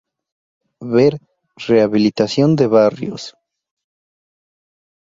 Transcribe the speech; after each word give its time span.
Ver 0.93 1.13
Rehabilitación 1.67 2.49
de 2.59 2.65
barrios. 2.77 3.23